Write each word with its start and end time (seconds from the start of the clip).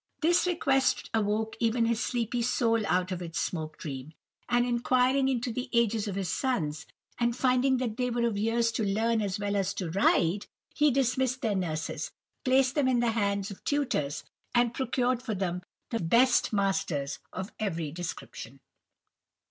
This 0.21 0.47
request 0.47 1.11
awoke 1.13 1.55
even 1.59 1.85
his 1.85 2.03
sleepy 2.03 2.41
soul 2.41 2.83
out 2.87 3.11
of 3.11 3.21
its 3.21 3.39
smoke 3.39 3.77
dream, 3.77 4.13
and 4.49 4.65
inquiring 4.65 5.27
into 5.27 5.53
the 5.53 5.69
ages 5.73 6.07
of 6.07 6.15
his 6.15 6.27
sons, 6.29 6.87
and 7.19 7.35
finding 7.37 7.77
that 7.77 7.97
they 7.97 8.09
were 8.09 8.25
of 8.25 8.35
years 8.35 8.71
to 8.71 8.83
learn 8.83 9.21
as 9.21 9.37
well 9.39 9.55
as 9.55 9.75
to 9.75 9.91
ride, 9.91 10.47
he 10.73 10.89
dismissed 10.89 11.43
their 11.43 11.53
nurses, 11.53 12.09
placed 12.43 12.73
them 12.73 12.87
in 12.87 12.99
the 12.99 13.11
hands 13.11 13.51
of 13.51 13.63
tutors, 13.63 14.23
and 14.55 14.73
procured 14.73 15.21
for 15.21 15.35
them 15.35 15.61
the 15.91 15.99
best 15.99 16.51
masters 16.51 17.19
of 17.31 17.51
every 17.59 17.91
description. 17.91 18.59